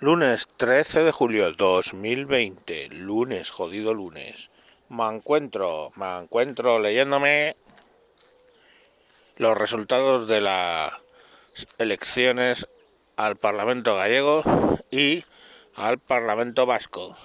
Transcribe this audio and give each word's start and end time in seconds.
Lunes 0.00 0.46
13 0.58 1.02
de 1.02 1.10
julio 1.10 1.52
2020, 1.54 2.90
lunes, 2.90 3.50
jodido 3.50 3.94
lunes. 3.94 4.48
Me 4.88 5.04
encuentro, 5.08 5.90
me 5.96 6.18
encuentro 6.18 6.78
leyéndome 6.78 7.56
los 9.38 9.58
resultados 9.58 10.28
de 10.28 10.40
las 10.40 10.92
elecciones 11.78 12.68
al 13.16 13.34
Parlamento 13.34 13.96
gallego 13.96 14.44
y 14.92 15.24
al 15.74 15.98
Parlamento 15.98 16.64
vasco. 16.64 17.16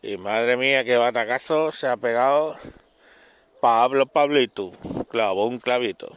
Y 0.00 0.16
madre 0.16 0.56
mía, 0.56 0.84
qué 0.84 0.96
batacazo 0.96 1.72
se 1.72 1.88
ha 1.88 1.96
pegado 1.96 2.56
Pablo 3.60 4.06
Pablito, 4.06 4.70
clavó 5.10 5.48
un 5.48 5.58
clavito. 5.58 6.14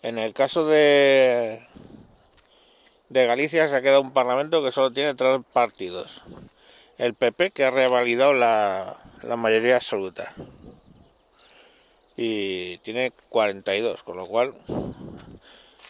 En 0.00 0.16
el 0.16 0.32
caso 0.32 0.64
de 0.64 1.62
de 3.12 3.26
Galicia 3.26 3.68
se 3.68 3.76
ha 3.76 3.82
quedado 3.82 4.00
un 4.00 4.12
parlamento 4.12 4.64
que 4.64 4.72
solo 4.72 4.90
tiene 4.90 5.14
tres 5.14 5.40
partidos. 5.52 6.22
El 6.96 7.12
PP, 7.14 7.50
que 7.50 7.64
ha 7.64 7.70
revalidado 7.70 8.32
la, 8.32 8.96
mayoría 9.36 9.76
absoluta. 9.76 10.34
Y 12.16 12.78
tiene 12.78 13.12
42, 13.28 14.02
con 14.02 14.16
lo 14.16 14.26
cual 14.26 14.54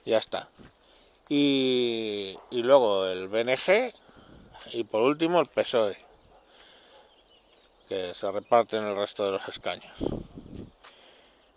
ya 0.04 0.18
está. 0.18 0.48
Y, 1.28 2.36
y 2.50 2.62
luego 2.62 3.06
el 3.06 3.28
BNG 3.28 3.92
y 4.73 4.84
por 4.84 5.02
último 5.02 5.40
el 5.40 5.46
PSOE, 5.46 5.96
que 7.88 8.14
se 8.14 8.32
reparte 8.32 8.78
en 8.78 8.84
el 8.84 8.96
resto 8.96 9.24
de 9.24 9.32
los 9.32 9.46
escaños. 9.48 9.92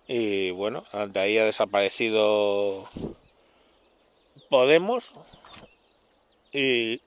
Y 0.07 0.51
bueno, 0.51 0.83
ante 0.91 1.19
ahí 1.19 1.39
ha 1.39 1.45
desaparecido 1.45 2.87
Podemos, 4.49 5.11
y, 6.55 7.01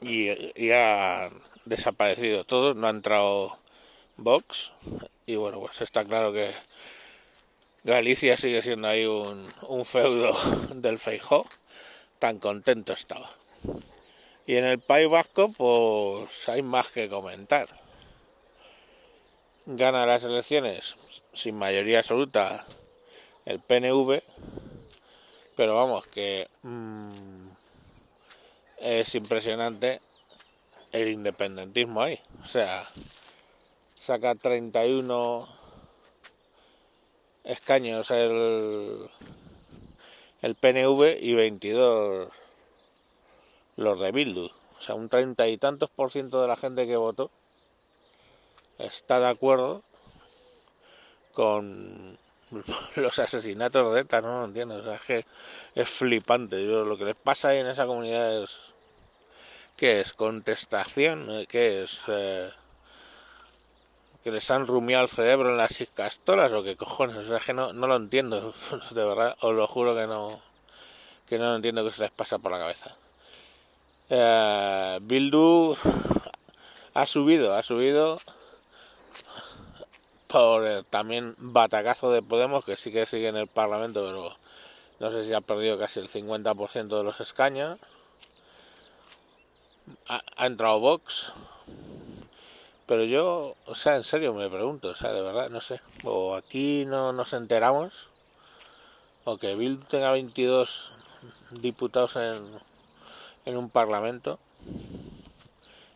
y, 0.00 0.70
ha 0.70 1.30
desaparecido 1.64 2.44
todo, 2.44 2.74
no 2.74 2.86
ha 2.86 2.90
entrado 2.90 3.58
Vox 4.16 4.72
y 5.26 5.34
bueno, 5.34 5.58
pues 5.58 5.80
está 5.80 6.04
claro 6.04 6.32
que 6.32 6.52
Galicia 7.82 8.36
sigue 8.36 8.62
siendo 8.62 8.86
ahí 8.86 9.06
un, 9.06 9.48
un 9.68 9.84
feudo 9.84 10.32
del 10.74 10.98
Feijó, 10.98 11.46
tan 12.18 12.38
contento 12.38 12.92
estaba. 12.92 13.28
Y 14.46 14.54
en 14.56 14.64
el 14.64 14.78
País 14.78 15.08
Vasco, 15.08 15.52
pues 15.52 16.48
hay 16.48 16.62
más 16.62 16.90
que 16.92 17.08
comentar. 17.08 17.68
Gana 19.66 20.06
las 20.06 20.22
elecciones 20.22 20.94
sin 21.32 21.56
mayoría 21.56 21.98
absoluta 21.98 22.64
el 23.44 23.58
PNV, 23.58 24.22
pero 25.56 25.74
vamos, 25.74 26.06
que 26.06 26.46
mmm, 26.62 27.35
es 28.86 29.14
impresionante 29.16 30.00
el 30.92 31.08
independentismo 31.08 32.02
ahí. 32.02 32.20
O 32.42 32.46
sea, 32.46 32.88
saca 33.94 34.36
31 34.36 35.48
escaños 37.42 38.10
el, 38.12 39.08
el 40.42 40.54
PNV 40.54 41.16
y 41.20 41.34
22 41.34 42.30
los 43.76 44.00
de 44.00 44.12
Bildu. 44.12 44.46
O 44.46 44.80
sea, 44.80 44.94
un 44.94 45.08
treinta 45.08 45.48
y 45.48 45.58
tantos 45.58 45.90
por 45.90 46.12
ciento 46.12 46.40
de 46.40 46.48
la 46.48 46.56
gente 46.56 46.86
que 46.86 46.96
votó 46.96 47.30
está 48.78 49.18
de 49.18 49.28
acuerdo 49.28 49.82
con 51.32 52.18
los 52.96 53.18
asesinatos 53.18 53.94
de 53.94 54.00
ETA, 54.00 54.20
no 54.20 54.40
lo 54.40 54.44
entiendo, 54.44 54.92
es 54.92 55.00
que 55.02 55.24
es 55.74 55.88
flipante. 55.88 56.64
Yo, 56.64 56.84
lo 56.84 56.96
que 56.96 57.04
les 57.04 57.16
pasa 57.16 57.48
ahí 57.48 57.58
en 57.58 57.66
esa 57.66 57.86
comunidad 57.86 58.42
es. 58.42 58.75
¿Qué 59.76 60.00
es? 60.00 60.14
¿Contestación? 60.14 61.28
¿Qué 61.48 61.82
es? 61.82 62.04
Eh, 62.08 62.50
¿Que 64.24 64.30
les 64.30 64.50
han 64.50 64.66
rumiado 64.66 65.04
el 65.04 65.10
cerebro 65.10 65.50
en 65.50 65.58
las 65.58 65.84
castoras 65.94 66.50
o 66.52 66.62
qué 66.64 66.76
cojones? 66.76 67.16
O 67.16 67.24
sea, 67.24 67.40
que 67.40 67.52
no, 67.52 67.74
no 67.74 67.86
lo 67.86 67.96
entiendo, 67.96 68.54
de 68.90 69.04
verdad, 69.04 69.36
os 69.42 69.54
lo 69.54 69.66
juro 69.66 69.94
que 69.94 70.06
no, 70.06 70.40
que 71.28 71.38
no 71.38 71.54
entiendo 71.54 71.84
qué 71.84 71.92
se 71.92 72.02
les 72.02 72.10
pasa 72.10 72.38
por 72.38 72.52
la 72.52 72.58
cabeza. 72.58 72.96
Eh, 74.08 74.98
Bildu 75.02 75.76
ha 76.94 77.06
subido, 77.06 77.54
ha 77.54 77.62
subido 77.62 78.20
por 80.28 80.66
eh, 80.66 80.84
también 80.88 81.34
batacazo 81.38 82.10
de 82.10 82.22
Podemos, 82.22 82.64
que 82.64 82.78
sí 82.78 82.92
que 82.92 83.04
sigue 83.04 83.28
en 83.28 83.36
el 83.36 83.46
Parlamento, 83.46 84.02
pero 84.06 84.36
no 85.00 85.12
sé 85.12 85.26
si 85.26 85.34
ha 85.34 85.42
perdido 85.42 85.78
casi 85.78 86.00
el 86.00 86.08
50% 86.08 86.96
de 86.96 87.04
los 87.04 87.20
escaños. 87.20 87.78
Ha, 90.08 90.46
entrado 90.46 90.80
Vox. 90.80 91.32
Pero 92.86 93.04
yo, 93.04 93.56
o 93.66 93.74
sea, 93.74 93.96
en 93.96 94.04
serio 94.04 94.32
me 94.32 94.48
pregunto, 94.48 94.90
o 94.90 94.94
sea, 94.94 95.12
de 95.12 95.20
verdad, 95.20 95.50
no 95.50 95.60
sé. 95.60 95.80
O 96.04 96.36
aquí 96.36 96.84
no 96.86 97.12
nos 97.12 97.32
enteramos, 97.32 98.08
o 99.24 99.38
que 99.38 99.56
Bill 99.56 99.84
tenga 99.86 100.12
22 100.12 100.92
diputados 101.50 102.16
en, 102.16 102.44
en 103.44 103.56
un 103.56 103.70
parlamento, 103.70 104.38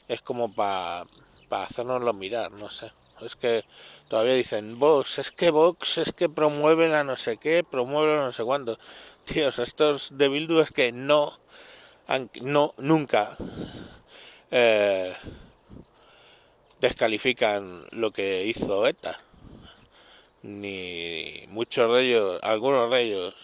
es 0.08 0.22
como 0.22 0.52
para 0.52 1.06
pa 1.48 1.64
hacernoslo 1.64 2.12
mirar, 2.12 2.50
no 2.52 2.70
sé. 2.70 2.92
Es 3.20 3.36
que 3.36 3.64
todavía 4.08 4.34
dicen, 4.34 4.78
Vox, 4.78 5.18
es 5.18 5.30
que 5.30 5.50
Vox 5.50 5.98
es 5.98 6.12
que 6.12 6.28
promueve 6.28 6.88
la 6.88 7.04
no 7.04 7.16
sé 7.16 7.36
qué, 7.36 7.62
promueve 7.62 8.16
la 8.16 8.24
no 8.24 8.32
sé 8.32 8.44
cuánto. 8.44 8.78
Tíos, 9.24 9.58
estos 9.58 10.16
de 10.16 10.28
Bildu 10.28 10.60
es 10.60 10.70
que 10.70 10.90
no, 10.92 11.38
no, 12.42 12.74
nunca 12.78 13.36
eh, 14.50 15.12
descalifican 16.80 17.84
lo 17.92 18.12
que 18.12 18.46
hizo 18.46 18.86
ETA. 18.86 19.20
Ni 20.42 21.44
muchos 21.48 21.92
de 21.94 22.02
ellos, 22.02 22.40
algunos 22.42 22.90
de 22.90 23.02
ellos 23.02 23.34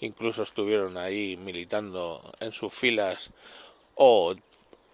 incluso 0.00 0.42
estuvieron 0.42 0.96
ahí 0.96 1.36
militando 1.36 2.22
en 2.40 2.52
sus 2.52 2.72
filas 2.72 3.30
o 3.94 4.34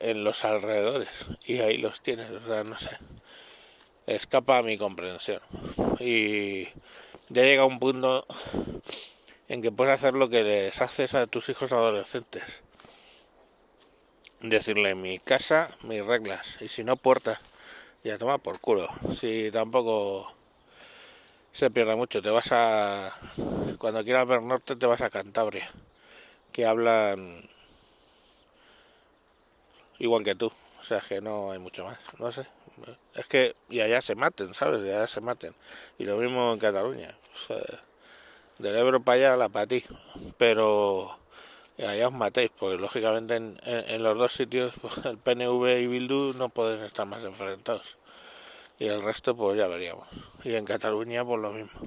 en 0.00 0.24
los 0.24 0.44
alrededores 0.44 1.26
y 1.46 1.60
ahí 1.60 1.78
los 1.78 2.00
tienes, 2.02 2.30
o 2.30 2.46
sea, 2.46 2.64
no 2.64 2.76
sé 2.76 2.90
escapa 4.06 4.58
a 4.58 4.62
mi 4.62 4.78
comprensión. 4.78 5.40
Y 5.98 6.64
ya 7.28 7.42
llega 7.42 7.64
un 7.64 7.78
punto 7.78 8.26
en 9.48 9.62
que 9.62 9.72
puedes 9.72 9.94
hacer 9.94 10.14
lo 10.14 10.28
que 10.28 10.42
les 10.42 10.80
haces 10.80 11.14
a 11.14 11.26
tus 11.26 11.48
hijos 11.48 11.72
adolescentes. 11.72 12.62
Decirle 14.48 14.94
mi 14.94 15.18
casa, 15.18 15.70
mis 15.82 16.04
reglas, 16.04 16.58
y 16.60 16.68
si 16.68 16.84
no 16.84 16.96
puerta, 16.96 17.40
ya 18.04 18.16
toma 18.16 18.38
por 18.38 18.60
culo. 18.60 18.86
Si 19.14 19.50
tampoco 19.50 20.32
se 21.50 21.70
pierde 21.70 21.96
mucho, 21.96 22.22
te 22.22 22.30
vas 22.30 22.52
a 22.52 23.12
cuando 23.78 24.04
quieras 24.04 24.26
ver 24.26 24.42
norte 24.42 24.76
te 24.76 24.86
vas 24.86 25.00
a 25.00 25.10
Cantabria, 25.10 25.68
que 26.52 26.64
hablan 26.64 27.48
igual 29.98 30.22
que 30.22 30.34
tú, 30.34 30.52
o 30.78 30.82
sea 30.82 31.00
que 31.00 31.20
no 31.20 31.50
hay 31.50 31.58
mucho 31.58 31.84
más, 31.84 31.98
no 32.18 32.30
sé. 32.30 32.46
Es 33.14 33.26
que 33.26 33.56
y 33.68 33.80
allá 33.80 34.00
se 34.00 34.14
maten, 34.14 34.54
¿sabes? 34.54 34.84
Y 34.84 34.90
allá 34.90 35.08
se 35.08 35.20
maten. 35.20 35.54
Y 35.98 36.04
lo 36.04 36.18
mismo 36.18 36.52
en 36.52 36.58
Cataluña. 36.58 37.16
Del 38.58 38.76
Ebro 38.76 39.02
para 39.02 39.16
allá 39.16 39.36
la 39.36 39.48
para 39.48 39.66
ti. 39.66 39.84
Pero 40.38 41.18
allá 41.84 42.08
os 42.08 42.14
matéis, 42.14 42.50
porque 42.58 42.78
lógicamente 42.78 43.36
en, 43.36 43.58
en, 43.64 44.02
los 44.02 44.16
dos 44.16 44.32
sitios 44.32 44.72
pues, 44.80 45.04
el 45.04 45.18
PNV 45.18 45.80
y 45.80 45.86
Bildu 45.86 46.32
no 46.34 46.48
pueden 46.48 46.82
estar 46.82 47.06
más 47.06 47.22
enfrentados. 47.24 47.96
Y 48.78 48.86
el 48.86 49.02
resto 49.02 49.36
pues 49.36 49.58
ya 49.58 49.68
veríamos. 49.68 50.06
Y 50.44 50.54
en 50.54 50.64
Cataluña 50.64 51.24
pues 51.24 51.40
lo 51.40 51.52
mismo. 51.52 51.80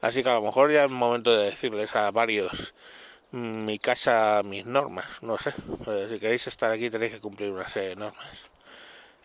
Así 0.00 0.22
que 0.22 0.30
a 0.30 0.34
lo 0.34 0.42
mejor 0.42 0.72
ya 0.72 0.84
es 0.84 0.90
momento 0.90 1.36
de 1.36 1.46
decirles 1.46 1.94
a 1.96 2.10
varios 2.10 2.74
mm, 3.32 3.64
mi 3.64 3.78
casa, 3.78 4.42
mis 4.44 4.66
normas, 4.66 5.22
no 5.22 5.38
sé. 5.38 5.52
Pues, 5.84 6.10
si 6.10 6.18
queréis 6.18 6.46
estar 6.46 6.70
aquí 6.70 6.90
tenéis 6.90 7.12
que 7.12 7.20
cumplir 7.20 7.50
una 7.50 7.68
serie 7.68 7.90
de 7.90 7.96
normas. 7.96 8.46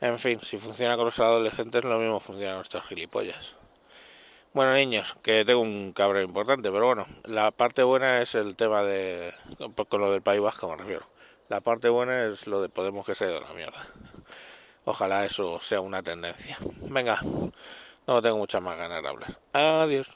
En 0.01 0.19
fin, 0.19 0.39
si 0.43 0.57
funciona 0.57 0.95
con 0.97 1.05
los 1.05 1.19
adolescentes, 1.19 1.83
lo 1.83 1.97
mismo 1.99 2.19
funciona 2.19 2.53
con 2.53 2.61
estos 2.63 2.85
gilipollas. 2.85 3.55
Bueno, 4.55 4.73
niños, 4.73 5.17
que 5.21 5.43
tengo 5.43 5.59
un 5.59 5.91
cabrón 5.91 6.23
importante, 6.23 6.71
pero 6.71 6.85
bueno, 6.85 7.05
la 7.25 7.51
parte 7.51 7.83
buena 7.83 8.21
es 8.21 8.35
el 8.35 8.55
tema 8.55 8.83
de. 8.83 9.33
con 9.89 9.99
lo 9.99 10.13
del 10.13 10.21
País 10.21 10.39
Vasco 10.39 10.69
me 10.69 10.77
refiero. 10.77 11.05
La 11.49 11.59
parte 11.59 11.89
buena 11.89 12.23
es 12.23 12.47
lo 12.47 12.61
de 12.61 12.69
Podemos 12.69 13.05
que 13.05 13.15
se 13.15 13.25
ha 13.25 13.27
ido 13.27 13.39
a 13.39 13.49
la 13.49 13.53
mierda. 13.53 13.85
Ojalá 14.85 15.25
eso 15.25 15.59
sea 15.59 15.81
una 15.81 16.01
tendencia. 16.01 16.57
Venga, 16.83 17.19
no 18.07 18.21
tengo 18.21 18.37
muchas 18.37 18.61
más 18.61 18.77
ganas 18.77 19.03
de 19.03 19.09
hablar. 19.09 19.37
Adiós. 19.51 20.07